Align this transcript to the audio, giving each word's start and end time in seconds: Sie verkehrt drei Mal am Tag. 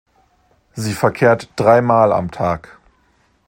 Sie 0.73 0.93
verkehrt 0.95 1.49
drei 1.57 1.81
Mal 1.83 2.11
am 2.11 2.31
Tag. 2.31 2.79